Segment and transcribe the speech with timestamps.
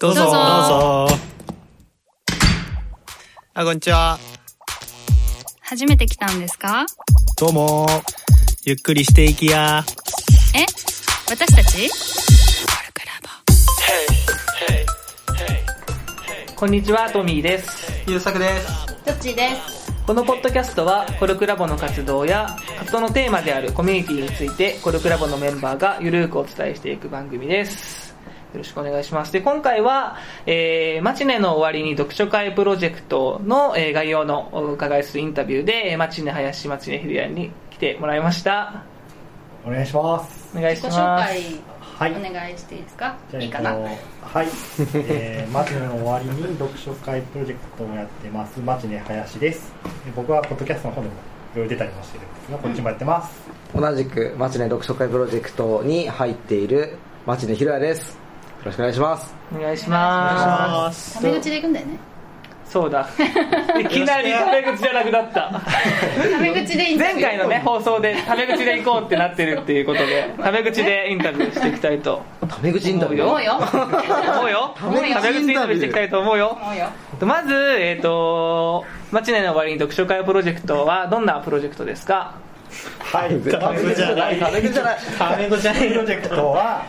[0.00, 0.22] どうぞ。
[0.22, 0.38] どうぞど
[1.06, 1.16] うぞ。
[3.52, 4.18] あ、こんにちは。
[5.60, 6.86] 初めて来たんですか？
[7.38, 7.86] どうも。
[8.64, 9.84] ゆっくりしていきや。
[10.54, 10.64] え？
[11.28, 11.90] 私たち？
[16.56, 17.92] こんにちは、トミーです。
[18.08, 18.86] ゆうさくです。
[19.04, 27.95] どっちですこのポッドキャストは、コルクラボの活動や、活動のテーマであるコミュニティについて、コルクラボのメンバーがゆるーくお伝えしていく番組です。
[28.52, 29.32] よろしくお願いします。
[29.32, 30.16] で、今回は、
[30.46, 38.82] えー、マチネの終わりに読書会プロジェクトの、えー概要のお伺いするインタビューで、えーマチネ林、マチネヒルヤに来てもらいました。
[39.66, 40.56] お願いします。
[40.56, 41.34] お願いし自己紹ます。
[41.34, 41.42] 介
[41.98, 42.12] はい。
[42.12, 43.16] お願いしていいですか？
[43.30, 43.70] じゃあいいかな？
[43.72, 43.98] えっ
[44.32, 44.46] とはい。
[44.94, 49.72] えー、 マチネの終わりに読書会プロジェクトをやってます、マチネ林です。
[50.04, 51.14] で僕はポッドキャストの方でも
[51.54, 53.42] いろいろ出たりもしてるんですが、こっちもやってます。
[53.74, 58.20] 同じくマチネ読書会プロジェクトに入っているマチネひろやですよ
[58.66, 61.14] ろしくお願いしますお願いします。
[61.14, 61.98] タメ口で行くんだよね
[62.68, 63.08] そうだ。
[63.80, 65.52] いきなりタメ口じゃなくなった。
[66.32, 73.24] タメ口で前回のね、放送でタメ口で行こうってなってるっていうことで、タメ口でインタビューしていきたいとタメ口インタビュー？
[73.24, 74.74] 思うよ思うよ。
[74.76, 76.58] タメ口インタビューメ口インタビューしていきたいと思うよ。
[76.60, 76.86] 思うよ
[77.20, 82.32] まず、えっ、と、マチネの終わりに読書会プロジェクトはどんなプロジェクトですか？
[82.98, 83.40] はい。
[83.50, 84.38] タメ口じゃない。
[84.38, 84.98] タメ口じゃない。
[85.18, 85.88] タメ口じゃない。
[85.88, 86.82] プロジェクトは、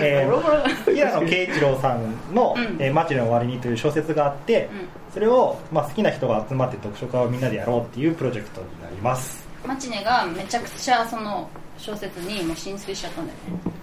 [0.00, 2.76] えー、平野啓一郎さんの、うん。
[2.78, 4.68] えーマチネの終わりにという小説があって、
[5.12, 9.48] それを、まあ、好きな人が集まって読書会をみんなでやろうっていうプロジェクトになります。
[9.66, 13.80] マチネがめちゃくちゃその小説にもう浸水しちゃったんだよね。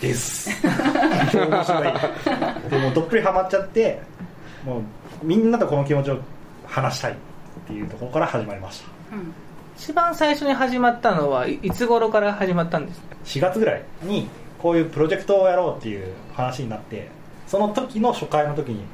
[0.00, 0.50] です。
[1.36, 2.70] 面白い。
[2.70, 4.00] でもどっぷりハマっちゃって
[4.64, 4.82] もう
[5.22, 6.18] みんなとこの気持ちを
[6.66, 7.16] 話したいっ
[7.66, 9.16] ていうところから始まりました。
[9.16, 9.32] うん
[9.76, 14.28] 一番最初に始まったのはいいつ頃から始まったんですか？4月ぐらいに
[14.58, 17.08] こういうプロジェクトをやろうっていう話になって
[17.46, 18.84] その時の初回の時に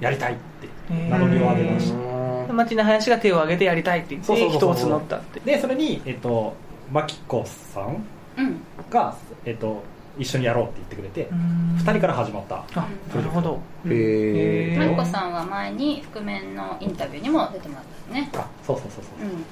[0.00, 0.68] やりたいって
[1.08, 2.52] 名乗りを上げました。
[2.52, 5.40] マチネ林が手を挙げてやりたいって言って人を募ったって。
[5.40, 6.54] でそれにえっと
[6.92, 8.04] マキコさん
[8.36, 8.60] うん
[8.90, 9.82] が、えっと、
[10.18, 11.76] 一緒にやろうって言ってくれてうん。
[11.78, 13.60] 2人から始まったあ、なるほど。
[13.88, 18.30] へえマリコさんは前に覆面のインタビューにも出てもらったよね。
[18.34, 19.28] あそうそうそうそう。
[19.28, 19.44] うん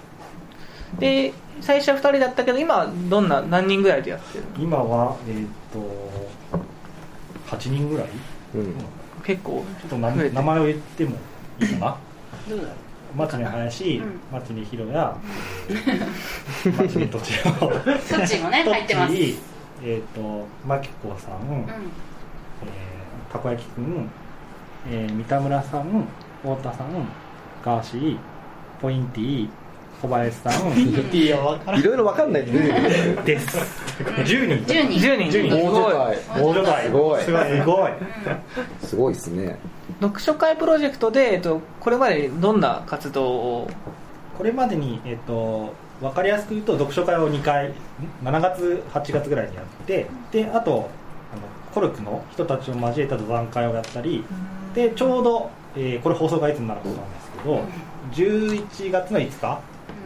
[0.99, 4.51] で、最初は2人だったけど、今はどんな、何人ぐらいでやってるの？
[4.65, 8.07] 今はえっと8人ぐらい。
[8.55, 8.75] うん。
[9.25, 10.11] 結構ちょっと名
[10.43, 11.17] 前を言っても
[11.61, 11.79] いいか？
[11.87, 11.97] な
[12.49, 12.75] どうだろ
[13.17, 14.21] マチネ林、うん。
[14.33, 15.17] マチネヒロヤ、
[15.69, 19.15] えーマチネトチロうそっちもね入ってます。
[19.83, 21.59] えっ、とマキコさん、うん。
[21.61, 24.09] えーたこ焼きくん、
[24.91, 26.07] えー三田村さん
[26.43, 26.89] 太田さん
[27.65, 28.19] ガーシー
[28.81, 29.49] ポインティ
[30.01, 30.79] 小林さん。
[30.79, 33.59] いろいろわかんないって出てくるです。
[33.99, 34.73] 10人。
[34.73, 34.99] 10人。
[34.99, 35.39] 10人。
[35.39, 35.57] 10人。
[35.57, 37.23] 大所帯大所帯すごい。
[37.23, 37.93] すごいすごい。
[38.81, 39.59] すごいですね。
[40.01, 43.71] 読書会プロジェクトで、えっと、これまでにどんな活動を？
[44.37, 47.73] これまでに、えっと分かりやすく言うと読書会を2回ん
[48.23, 50.89] 7月8月ぐらいにやってであと
[51.33, 51.43] あの
[51.75, 54.25] コルクの人たちを交えた座談会をやったり
[54.75, 57.65] でちょうど、えーこれ放送がいつになるかなんですけど
[58.13, 59.61] 11月の5日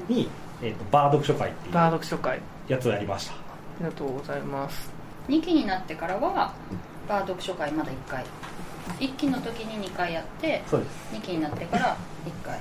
[0.09, 0.29] に、
[0.63, 2.39] えっとバー読書会っていうバー読書会。
[2.39, 3.35] あやつをやりました。
[3.81, 4.91] りがとうございます。
[5.29, 6.53] 2期になってからは
[7.09, 8.25] バー読書会まだ1回。
[9.01, 11.15] 1期の時に2回やってそうです。
[11.15, 11.97] 2期になってから
[12.27, 12.59] 1回。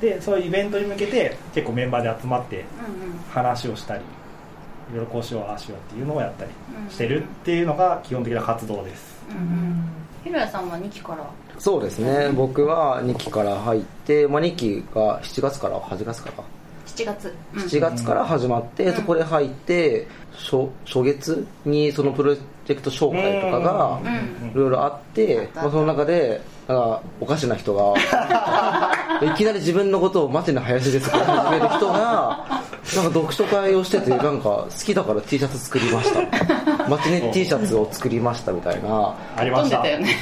[0.00, 3.18] でそういうイベントに向けて結構メンバーで集まってうんうん。
[3.30, 6.50] 話をしたりいろいろこうしようああしようっていうのをやったり
[6.84, 9.24] うんしてるっていうのが基本的な活動です。
[9.30, 9.84] うんうん。
[10.24, 11.24] ひろやさんは2期から？
[11.58, 12.30] そうですね。
[12.34, 16.44] 僕は2期から入って、まあ、2期が7月から8月から
[16.96, 17.34] 7月。
[17.54, 17.62] うん。
[17.62, 24.00] 7月から始まって、そこで入って初初月にそのプロジェクト紹介とかが
[24.42, 24.50] うん。
[24.50, 27.94] いろいろあって、まあ、その中でなんかおかしな人が
[29.26, 32.44] いきなり自分のことをマチネ林ですって始める人が
[32.96, 36.88] なんか読書会をしてて なんか好きだから T シャツ作りました。
[36.88, 39.14] マチネ T シャツを作りましたみたいな。
[39.36, 39.86] ありました。
[39.86, 40.16] よね。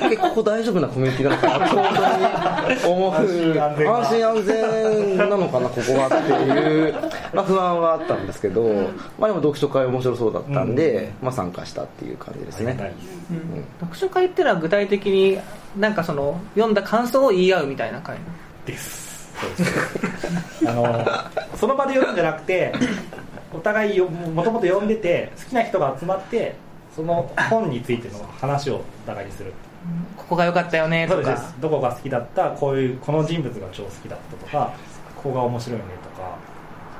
[0.00, 1.36] 結構ここ大丈夫なコミュニティな。
[1.36, 1.66] のかな。
[1.66, 3.14] 本当に思う。
[3.14, 6.94] 安心安全が安心安全なのかなここはっていう、
[7.34, 8.62] まあ、不安はあったんですけど、
[9.18, 12.76] まあ、でも読書会面白そうだったんで、まあ、参加したっていう感じですね。
[13.80, 15.38] 読書会っていうのは具体的に
[15.78, 18.16] なんかその読んだ感想を言い合うみたいな会。
[18.66, 19.07] です
[20.66, 22.72] あのその場で読むんじゃなくて
[23.52, 26.56] お互いよもともと読んでて好きな人が集まって
[26.94, 29.52] その本についての話をお互いにする。
[30.16, 31.36] ここが良かったよねとか。
[31.36, 31.54] す。
[31.60, 34.74] どこが好きだったこういうこの人物が超好きだったとか
[35.16, 36.36] ここが面白いよねとか、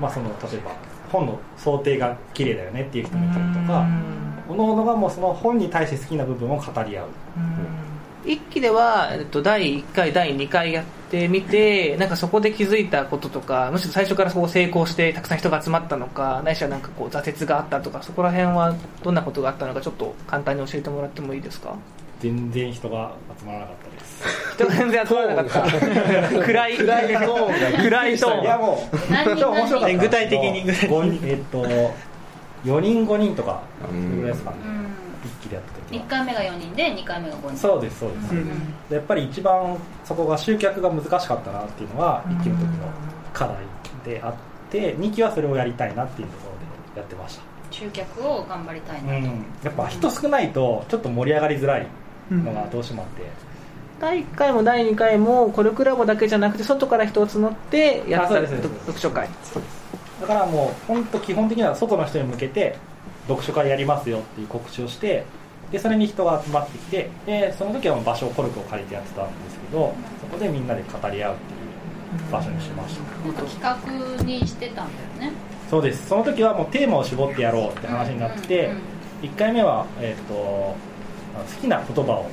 [0.00, 0.70] まあ、その例えば
[1.10, 3.86] 本の想定が綺麗だよねっていう人もいたりとか
[4.48, 7.08] 各々がもうその本に対して好きな部分を語り合う。
[8.24, 21.74] 一期では、えっと、第1回第2回やってみてなんかそこで気づいたこととかむしろ最初からそう成功してたくさん人が集まったのかないしはなんかこう挫折があったとかそこら辺はどんなことがあったのかちょっと簡単に教えてもらってもいいですか？
[22.20, 24.54] 全然人が集まらなかったです。
[24.54, 26.40] 人が全然集まらなかった。
[26.44, 26.76] 暗い。
[26.76, 30.96] 暗いトーンが暗いトーンいやもう何人超面白かっ具体的に具体的に。
[30.96, 31.64] 五人えっと
[32.64, 33.60] 4人5人とか
[34.16, 34.56] ぐらいですかね。
[34.64, 34.87] うん
[35.28, 37.56] 一気でやった時は1回目が4人で2回目が5人。
[37.56, 38.48] そうですそうです、うん。
[38.88, 42.68] でやっぱり一番そこが集客が難しかったなっていうのは1期の時の
[43.32, 43.56] 課題
[44.04, 44.34] であっ
[44.70, 49.24] て2期はそれをやりたいなっていうところでやってました、集客を頑張りたいなと、うん、
[49.62, 51.86] やっぱ人少ないとちょっと盛り上がりづらい
[52.30, 53.22] のがどうしてもあって、
[54.00, 59.28] 第1回も第2回もコルクラボだけじゃなくて外から人を募ってやった読書会。
[60.20, 62.76] だからもう本当基本的には外の人に向けて
[63.28, 65.24] 読書会やりますよっていう告知をして
[65.70, 73.02] でそれに人が集まってきてでその時は場所をコルクを借りてやってたんですけどそこでみんなで語り合うっていう場所にしました。
[73.26, 74.88] なんか企画にしてたん
[75.18, 75.36] だよね。
[75.68, 76.08] そうです。
[76.08, 80.76] その時はもうテーマを絞ってやろうって話になって、うんうん1回目は、えー、と好
[81.60, 82.30] きな言葉を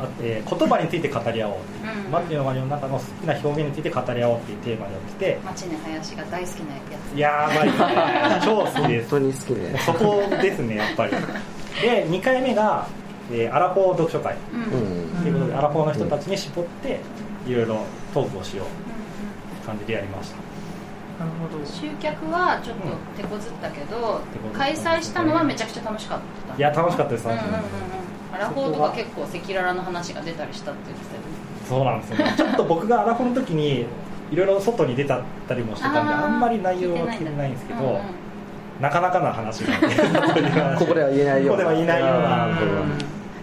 [0.00, 2.10] あ、えー言葉について語り合おうっていう、うん。
[2.12, 5.24] マッチのマリオの中の好きな表現について語り合おうっていうテーマでやって。
[5.24, 6.80] て町根林が大好きなや
[7.14, 7.18] つ。
[7.18, 7.70] やばい。
[7.70, 9.10] ですね超好きです。
[9.10, 9.78] 本当に好きね。
[9.84, 11.10] そこですねやっぱり。
[11.82, 12.86] で2回目が、
[13.32, 14.36] えーアラフォー読書会。
[14.52, 14.62] うん。
[14.62, 17.00] ううんんということで、アラフォーの人たちに絞って
[17.46, 17.84] いろいろ
[18.14, 20.36] トークをしようって感じでやりました。
[21.18, 21.66] なるほど。
[21.66, 22.82] 集客はちょっと
[23.20, 24.20] 手こずったけど、
[24.56, 26.56] 開催したのはめちゃくちゃ楽しかった。
[26.56, 27.97] いや楽しかったですうん楽しかったうんうん
[28.32, 31.26] アラフォーとか結構赤裸々の話が出たりしたって言ってたよね。
[31.68, 32.34] そうなんですよね。
[32.36, 33.86] ちょっと僕がアラフォーの時に
[34.30, 38.00] いろいろ外に出たったりもしてたんであんまり内容は聞いてないんですけど、うんうん。
[38.80, 39.96] なかなかな話がね
[40.78, 42.48] ここでは言えないようなここでは言えないような。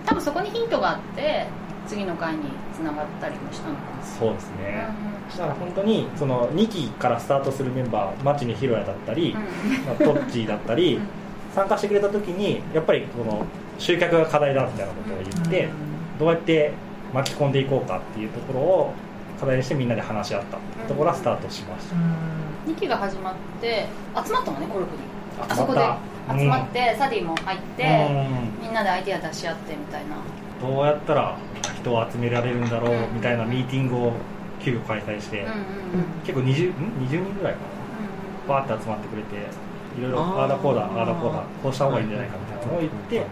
[0.05, 1.47] 多分そこにヒントがあって
[1.87, 2.43] 次の回に
[2.73, 4.03] つながったりもしたのかな。
[4.03, 4.87] そうですね。
[5.33, 9.41] うだから本当にその2期からスタートするメンバー町にひろやだったり、んうん。
[9.85, 10.99] まあ、トッチーだったり、
[11.53, 13.45] 参加してくれた時にやっぱりこの
[13.77, 15.69] 集客が課題だみたいなことを言って、
[16.19, 16.71] どうやって
[17.13, 18.93] 巻き込んでいこうかっていうところを
[19.39, 20.57] 課題にしてみんなで話し合った
[20.87, 21.95] ところからスタートしました、
[22.71, 23.85] 2期が始まって
[24.25, 25.01] 集まったのねコルクに。
[25.39, 25.55] あ集まった。
[25.55, 28.63] そこで集まって、サディも入って、うん。
[28.63, 30.15] みんなでアイディア出し合ってみたいな。
[30.61, 31.37] どうやったら
[31.75, 33.13] 人を集められるんだろううん。
[33.13, 34.13] みたいなミーティングを
[34.61, 35.59] 急遽開催して、うんうんうん。
[36.25, 37.75] 結構 20, ん？20人ぐらいかな。
[38.47, 39.35] バーって集まってくれて
[39.97, 43.25] いろいろああだこうだああだこうだこうした方がいいんじゃないかみたいなのを言って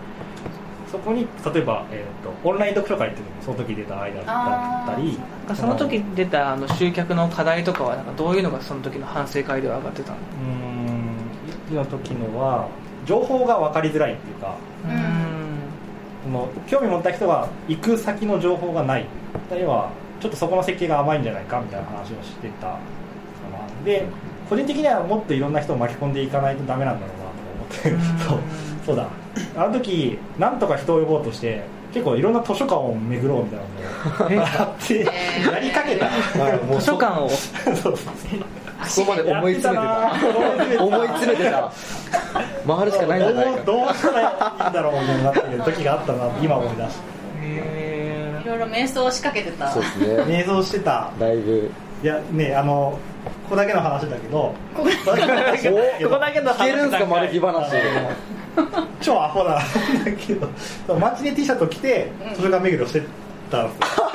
[0.93, 5.17] そこに例えば、えー、とオンライン読書会っていうのもその時出たアイデアだったり
[5.55, 10.17] その時出たあの集客の課題とかはなんかどういうのがその時の反省会では上がってたの？
[10.17, 12.69] うーんの時のは
[13.07, 14.55] 情報が分かりづらいっていうか
[14.85, 15.23] うん。
[16.25, 19.07] その興味持った人が行く先の情報がない。
[19.51, 19.89] 要は
[20.21, 22.77] ちょっとそこの設計が甘いんじゃないかみたいな話をしてたか
[23.51, 24.05] なで
[24.47, 27.22] 個人的にはもっといろんな人を巻き込んでいかないとダメなんだろうなと
[27.63, 28.39] 思ってそう
[28.85, 29.07] そうだ。
[29.57, 31.63] あの時なんとか人を呼ぼうとして
[31.93, 33.59] 結構いろんな図書館を巡ろうみたい
[34.29, 36.07] なのをやってえーやりかけた。
[36.79, 37.29] 図書館を？
[37.29, 37.95] そうそう
[38.85, 39.87] そこまで思い詰めて
[40.77, 40.83] た。
[40.83, 41.71] 思い詰めてた。
[42.67, 43.61] 回るしかないんじゃないか。
[43.63, 46.87] ど うどうしたらいいんだろうみたいになってる時があったなって今思い出し
[47.43, 49.71] へいろいろ瞑想を仕掛けてた。
[49.71, 50.35] そうですたね。
[50.43, 51.09] 瞑想してた。
[51.19, 51.71] だいぶ
[52.03, 52.99] いやねあの
[53.45, 54.53] ここだけの話だけど。
[54.75, 55.51] ここだけの話。
[55.51, 57.71] だけどここだけの聞けるんすかマル秘話。
[59.01, 60.47] 超アホなんだけど。
[60.85, 63.01] そうマッチで T シャツを着て図書館巡りをして
[63.49, 64.05] たんですよ。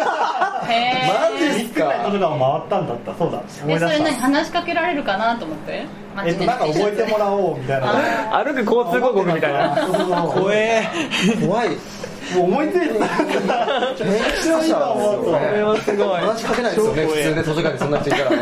[0.69, 3.15] へマジーっすか？3つぐらい図書館を回ったんだった。
[3.15, 3.43] そうだ。
[3.63, 5.87] 思いえそれ何出した話しかけられるかなと思って。
[6.27, 8.45] えっとなんか覚えてもらおうみたいな。
[8.45, 9.71] 歩く交通広告みたいな。
[10.35, 10.83] 怖え。
[11.47, 11.69] 怖い
[12.35, 14.77] もう思いついてた編集者なんですよ
[15.25, 18.37] これはすごい話しかけないですよね普通ね図書館にそんな人いたらね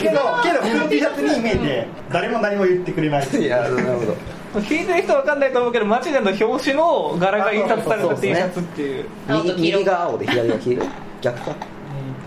[0.00, 9.04] けどけど普通の T シャツに見えて誰も何も言ってくれないいやなるほど聞いてる人わかんないと思うけど街での表紙の柄が印刷された T シャツっていう。
[9.28, 10.86] 右右が青で左が黄色
[11.20, 11.56] 逆か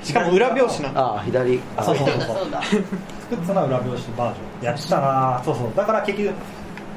[0.04, 2.08] しかも裏表紙なのああ左あそうそう。
[2.10, 2.82] そうだそうだ作
[3.36, 5.72] ったのは裏表紙バージョンやってたなそうそう。
[5.76, 6.34] だから結局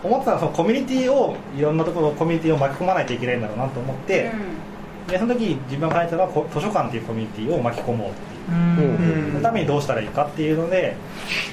[0.02, 4.30] 思ってたのはそのコミュニティをいろんなところコミュニティを巻き込まないといけないんだろうなと思って、
[5.08, 8.20] でその時自分が書いたのはこ図書館っていうコミュニティを巻き込もうって
[8.82, 8.90] いう。
[8.90, 9.32] うん。
[9.32, 10.96] そのためにどうしたらいいかっていうので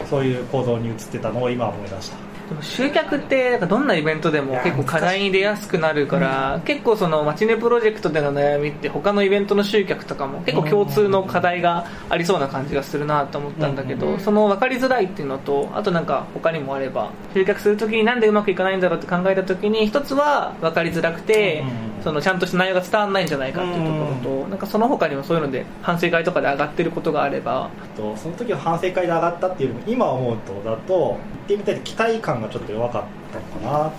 [0.10, 21.64] そういう行動に移ってたのを今思い出したでも集客ってなんかどんなイベントでも結構課題に出やすくなるから結構そのマチネプロジェクトでの悩みって他のイベントの集客とかも結構共通の課題がありそうな感じがするなと思ったんだけどその分かりづらいっていうのとあとなんか他にもあれば集客するときになんでうまくいかないんだろうって考えたときに一つは分かりづらくて
[22.04, 27.70] そのちゃんとした内容が伝わらないんじゃないかっていうところとなんかその他にもそういうので反省会とかで上がってることがあれば。
[27.96, 33.92] とその時は反省会で上がったっていうよりも今思うとだと行ってみたい期待感がちょっと弱かったのかな、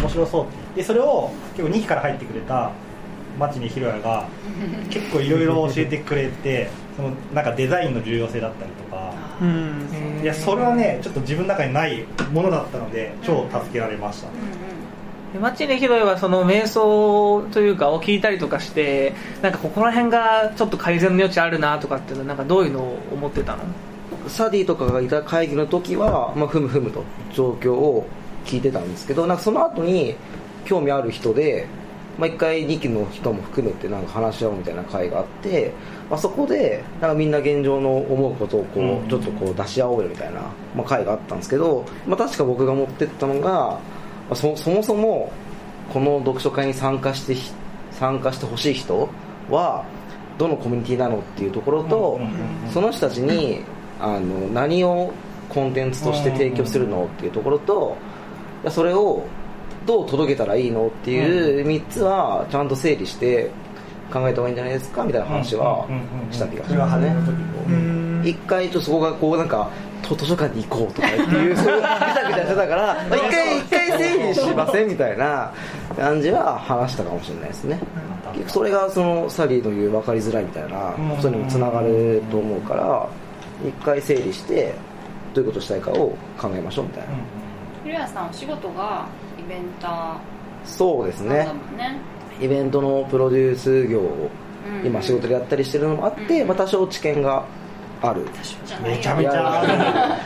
[0.00, 0.80] 面白そうって。
[0.80, 2.70] でそれを結構2期から入ってくれた
[3.38, 4.26] 町にひろやが
[4.90, 9.12] 結構いろいろ教えてくれてそのなんかデザインの重要性だったりとか。
[9.40, 10.20] うん。
[10.22, 14.28] いやそれはねちょっと自分の中にないものだったので超助けられました、
[15.34, 23.64] でマチネヒロイはその瞑想というかを聞いたりとかしてなんかここら辺がちょっと改善の余地あるなとかっていうのはなんかどういうのを思ってたの？
[24.28, 28.06] サディとかがいた会議の時は、まあ、ふむふむと状況を
[28.44, 30.14] 聞いてたんですけどなんかその後に
[30.64, 31.66] 興味ある人で、
[32.16, 35.72] まあ、1回2期の人も含めてなんか話し合おうみたいな会があって、
[36.08, 39.08] まあ、そこでなんかみんな現状の思うことをこう、うん。
[39.08, 40.42] ちょっとこう出し合おうよみたいな、
[40.76, 45.32] まあ、会があったんですけど、まあ、確か僕が持ってったのが、まあそそもそも
[45.92, 47.52] この読書会に参加してひ
[47.92, 49.08] 参加してほしい人
[49.50, 49.84] は
[50.38, 53.60] どのコミュニティなのっていうところと、うんうんうんその人たちに
[54.00, 55.12] あの何を
[55.48, 57.96] コンテンツとして提供するのっていうところと
[58.68, 59.22] それを
[59.86, 63.50] どう届けたらいいのっていう3つはちゃんと整理して
[64.12, 65.86] 考えた方がいいんじゃないですかみたいな話は
[66.30, 68.28] した気がします。
[68.28, 69.70] 一回ちょっとそこがこうなんか
[70.06, 75.52] と図書館に行こうとかっていう そうぐちゃぐちゃしてたからまあ一回一回整理しませんみたいな
[75.96, 77.78] 感じは話したかもしれないですね。
[78.48, 83.06] それがそのサリーの言う分かりづらいみたいなことにもつながると思うから
[83.64, 84.74] 一回整理して
[85.34, 87.08] どういうことしたいかを考えましょうみたいな、
[87.84, 89.06] ひろやさんお仕事が
[89.38, 90.16] イベンタ
[90.64, 91.46] そうですね。
[92.40, 94.30] イベントのプロデュース業を
[94.80, 94.86] うん。
[94.86, 96.48] 今仕事でやったりしてるのもあって、うん。
[96.48, 97.44] まあ、多少知見が
[98.10, 98.26] ある。
[98.82, 100.18] めちゃめちゃ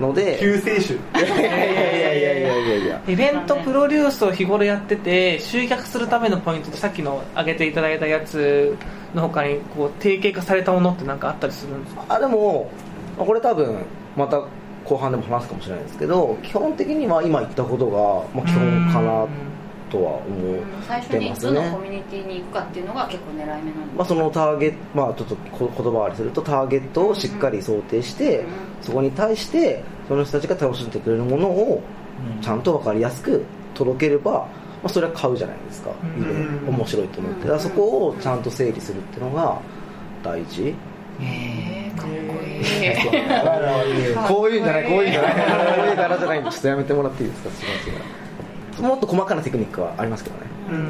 [0.00, 0.90] ので救世主。
[0.92, 3.02] いやいやいやいやいやいやいや。
[3.06, 8.76] イベントプロデュースを日頃やってて集客するためのポイントとさっきの挙げていただいたやつ
[9.14, 12.04] の他にこう定型化されたものって何かあったりするんですか？
[12.08, 12.70] あでも
[13.18, 13.76] まあこれ多分
[14.16, 14.42] また
[14.84, 19.26] 後半でも話すかもしれないですけど基本的には今言ったことが、まあ、基本かな
[19.92, 23.62] とは思うん最初にってますねどのコミュニティに行くかっていうのが結構狙い目なん
[23.94, 28.46] まあ、そのターゲット、まあ、ちょっとこ言葉割りするとターゲットをしっかり想定して、うん。
[28.80, 31.82] そこに対してその人たちが楽しんでくれるものを
[32.40, 33.44] ちゃんと分かりやすく
[33.74, 34.48] 届ければ、ま
[34.84, 36.68] あ、それは買うじゃないですか、うん。
[36.68, 37.40] 面白いと思って、うん。
[37.42, 39.60] だからそこをちゃんと整理するっていうのが
[40.22, 40.74] 大事、へ
[41.88, 42.64] えかっこいい
[44.28, 47.52] こういうんじゃないこういうんじゃないこういう柄じゃないんでちょっとやめてもらっていいですか違
[47.92, 48.02] う違う
[48.82, 50.42] もっと細かなテクニックはありますけどね。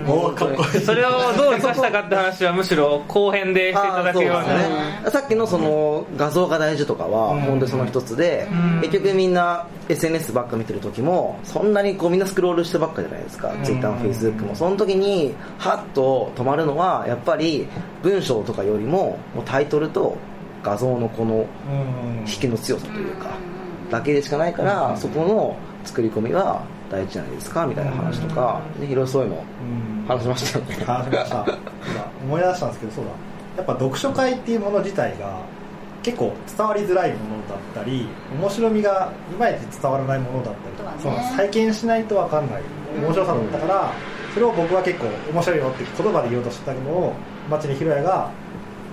[0.06, 4.42] おーかっこいいそれをどう生かしたかって話はむしろ後編でしていただくような。
[4.42, 5.10] ね。
[5.10, 7.40] さっきのその画像が大事とかはうん。
[7.42, 8.80] 本当にその一つで、うん。
[8.80, 13.62] 結局みんな SNS ばっか見てる時もそんなにこうみんなスクロールしてばっかじゃないですか、うん。
[13.64, 14.54] Twitter も Facebook も。
[14.54, 17.66] その時にハッと止まるのはやっぱり
[18.02, 20.16] 文章とかよりももうタイトルと
[20.62, 21.46] 画像のこのうん。
[22.20, 23.30] 引きの強さというか
[23.84, 24.96] うんだけでしかないから、うん。
[24.96, 30.74] そこの作り込みは大事じゃないですかみたいな話とか、でいろいろそういうのうん話しましたよね。
[30.84, 31.46] 話しました。
[32.22, 33.10] 思い出したんですけどそうだ。
[33.56, 35.40] やっぱ読書会っていうもの自体が
[36.02, 38.08] 結構伝わりづらいものだったり
[38.38, 42.62] 面白みがいまいち伝わらないものだったり、そう再建しないと分かんない
[43.00, 43.92] 面白さだったから、
[44.34, 47.14] それを僕は結構面白いよって言葉で言おうとしてたのを
[47.50, 48.30] 町にひろやが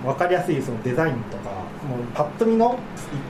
[0.04, 1.50] 分かりやすいそのデザインとか
[1.88, 2.78] もうパッと見の行っ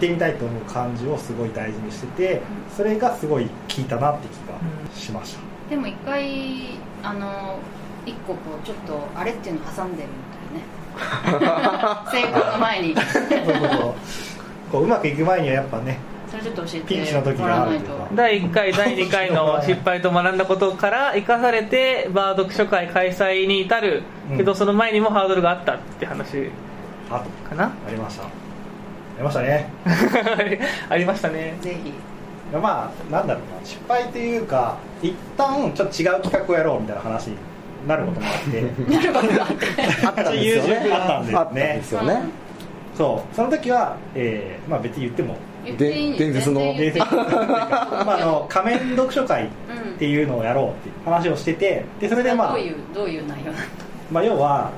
[0.00, 2.42] てみたいと思う感じをすごい大事にしてて
[2.76, 5.40] それがすごい効いたなって気がしました、
[5.70, 7.58] でも一回あの
[8.04, 10.80] 一個こうちょっとあれっていうの挟んでるみたいなね。
[12.10, 12.94] 成功の前に。
[12.94, 13.94] そうそうそう。
[14.72, 15.98] こううまくいく前にはやっぱね
[16.30, 17.80] それちょっと教えピンチの時がある
[18.14, 24.02] 第1回第2回の失敗と学んだことから生かされてバー読書会開催に至る。
[24.36, 24.58] けどうん。
[24.58, 26.50] その前にもハードルがあったって話
[27.10, 27.64] あかな。
[27.64, 28.24] ありました。
[28.24, 28.26] あ
[29.18, 29.68] りましたね。
[30.88, 31.56] ありましたね。
[31.60, 31.92] ぜひ。
[32.52, 33.66] まあなんだろうな。
[33.66, 37.36] 失敗というか一旦ちょっと違う企画をやろうみたいな話に
[37.86, 38.62] なることもあって。
[38.92, 39.66] なることがあって
[40.06, 40.92] あったんですよね。
[40.92, 42.22] あったんですよね、
[42.96, 43.34] そう。
[43.34, 45.36] その時は、えーまあ別に言っても。
[45.76, 49.48] 伝説の まああの仮面読書会っ
[49.98, 53.52] ていうのをやろうっていう話をしててでそれでまあどういうどういう内容
[54.10, 54.70] まあ、要は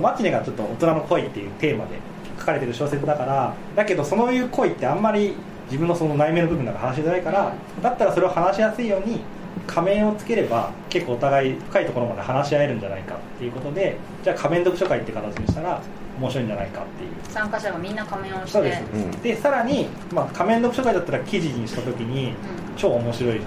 [0.00, 1.98] マチネがちょっと大人の恋っていうテーマで
[2.38, 5.34] 書かれてる小説だからだけどそういう恋ってあんまり
[5.66, 9.20] 自分のその内面の部分なんか話しづらいからだったらそれを話しやすいように
[9.66, 15.80] 仮面をつければ結構お互い深いところまで話し合えるんじゃないかっていうことでじゃあ仮面読書会って形にしたら
[16.18, 17.10] 面白いんじゃないかっていう。
[17.32, 18.50] 参加者がみんな仮面をして。
[18.50, 19.10] そうです、うん。
[19.22, 22.34] でさらに、まあ、仮面読書会だったら記事にした時に
[22.76, 23.40] 超面白い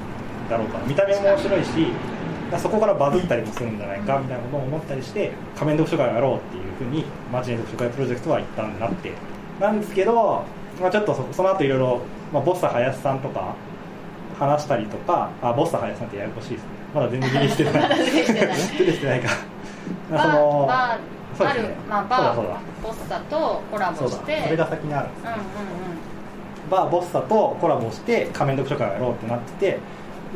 [0.50, 1.70] だろうから見た目も面白いし
[2.60, 9.12] そこからバズったりもするんじゃないかみたいなことを思ったりして仮面読書会をやろうっていうふうにマジネ読書会プロジェクトは一旦なって。
[9.60, 10.44] なんですけど、
[10.82, 12.02] まあ、ちょっとそその後いろいろ、
[12.34, 13.56] まあ、ボッサ林さんとか
[14.38, 16.70] 話したりとかあボッサ林さんってややこしいですね。
[16.94, 17.90] まだ全然出てきてない。
[18.78, 19.30] 出てきてないか。
[20.10, 20.98] そのーバー
[21.38, 21.76] そうですね。
[21.90, 22.60] まあ、バーそうだそうだ。
[22.84, 24.42] ボッサとコラボして。
[24.44, 25.08] それが先にある。
[25.10, 25.40] んですうんうん。
[26.70, 29.80] バーボッサとコラボして仮面読書会をやろうってなってて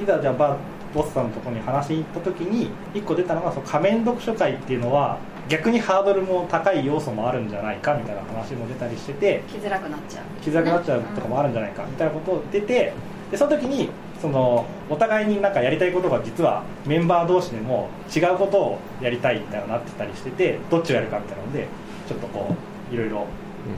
[0.01, 0.55] いざじゃあバー
[0.93, 5.17] ボッサのところに話しに行った時に1個出たのがその仮面読書会っていうのは
[5.47, 10.43] 逆にハードルも高い要素もあるんじゃないかみたいな話も出たりしててうん来づらくなっちゃう。
[10.43, 12.93] 来づらくなっちゃうとかもあるんじゃないかみたいなことを出て
[13.31, 13.89] でその時に
[14.21, 21.67] そのお互いになんかやりたいことが実はメンバー同士でも違うことをやりたいみたいななってたりしててどっちをやるかみたいなので
[22.07, 22.55] ちょっとこ
[22.91, 23.25] ういろいろ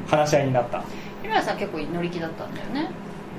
[0.07, 0.83] 話し合いになった、
[1.21, 2.89] 平井さん結構乗り気だったんだよね。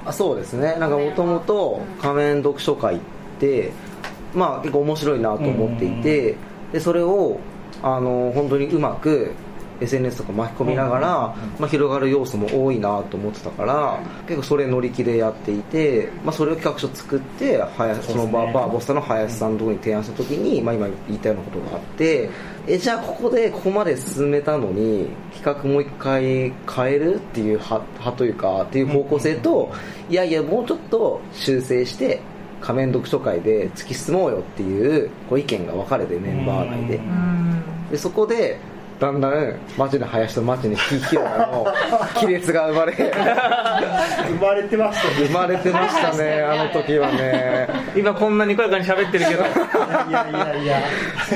[0.05, 0.77] あそうですね。
[0.79, 3.05] なんかもともと仮面読書会って
[4.35, 6.37] まあ結構面白いなと思っていて
[6.73, 7.39] でそれを
[7.83, 9.33] あの本当にうまく
[9.83, 11.09] SNS とか巻き込みながら、
[11.59, 22.31] まあ、広がる要素も多いなと思ってたから結構それ乗り気でやっていて、まあ、それを企画書作って林そのバーバーボスタの林さんのところに提案した時に、まあ、今言ったようなことがあって
[22.67, 29.73] えじゃあここでここまで進めたのに企画もう一回変えるっていう派派というかっていう方向性と
[30.09, 32.21] いやいやもうちょっと修正して
[32.63, 37.01] 仮面読書会で突き進もうよっていうこう意見が分かれてメンバー内で。
[37.91, 38.59] でそこで
[39.03, 41.67] だんだん町の林と町に引き広がの
[42.15, 42.93] 亀裂が生まれ。
[42.93, 45.27] 生まれてましたね。
[45.27, 47.69] 生まれてましたねあの時はね。
[47.97, 49.43] 今こんなに声かに喋ってるけど。
[49.43, 50.79] いやいやいや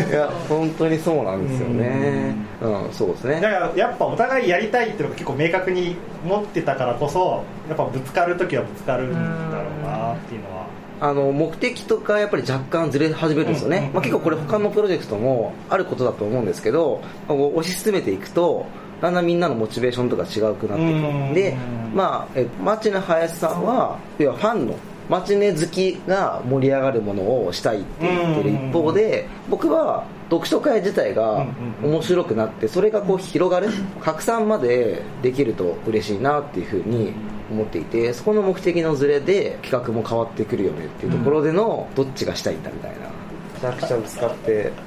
[0.09, 0.31] いや。
[0.49, 2.37] 本当にそうなんですよね。
[2.63, 3.41] うんそうですね。
[3.41, 9.19] だからやっぱお互いやりたいっていうのが結構明確に持ってたからこそやっぱぶつかる時はぶつかるんだ
[9.59, 10.67] ろうなっていうのは
[11.01, 18.67] あの目的とかやっぱり若干ずれ始めるんですよね、まあ、結構これ他のプロジェクトもあることだと思うんですけど推し進めていくと
[19.01, 21.57] だんだんみんなのモチベーションとか違うくなってくうんるで
[21.95, 24.75] まあえマチネ林さんは要はファンの
[25.09, 31.47] マチネ好きが盛り上がるものをしたいって言ってる一方で僕は読書会自体が
[31.83, 33.69] 面白くなってそれがこう広がる
[34.01, 37.13] 拡散までできると嬉しいなっていうふうに
[37.51, 43.07] 思っていてそこの目的のズレで企画も変わってくるよねっていうところでのどっちがしたいんだみたいな。
[43.55, 44.73] めちゃくちゃぶつかって。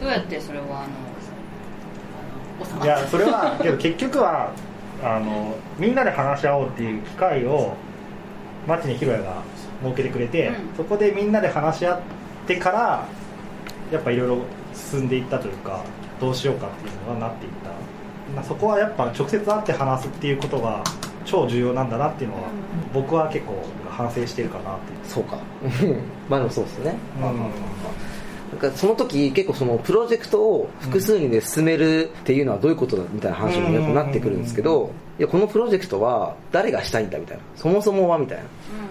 [0.00, 0.86] どうやってそれはあ
[2.80, 4.50] のいやそれはけど結局は
[5.02, 7.74] あのみんなで話し合おうっていう機会を
[8.66, 9.42] 町にひろやが
[9.82, 10.54] 設けてくれて、うん。
[10.76, 12.00] そこでみんなで話し合っ
[12.46, 13.06] てから
[13.92, 14.38] やっぱいろいろ
[14.74, 15.82] 進んでいったというか
[16.20, 17.70] どうしようかっていうのがなっていった、
[18.34, 20.82] まあ、そこはやっぱ直接会って話すっていうことが
[21.24, 22.48] 超重要なんだなっていうのは、
[22.92, 24.98] 僕は結構反省してるかなっていう。
[25.04, 25.38] そうか。
[26.28, 27.22] まあでもそうですね、うん。
[27.22, 27.40] なんか
[28.74, 37.42] その時結構そのプロジェクトを複数人で進めるっていうのはどういうことだみたいな話になってくるんですけどいやこのプロジェクトは誰がしたいんだみたいな。
[37.56, 38.44] そもそもはみたいな。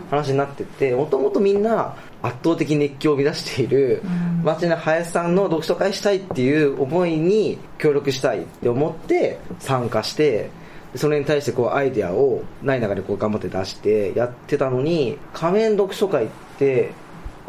[0.09, 4.01] 話になってってもともとみんな圧倒的熱狂を生み出している
[4.43, 10.49] 町の林さんの読書会したいっていう思いに協力したいって思って参加して
[10.95, 16.27] それに対してこうアイデアをない中でこう頑張って出してやってたのに仮面読書会っ
[16.57, 16.91] て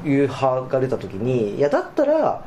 [0.04, 2.42] いう派が出た時にいやだったら